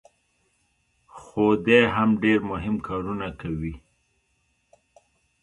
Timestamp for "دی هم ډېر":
1.65-2.39